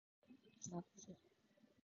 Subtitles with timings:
[0.79, 1.15] マップ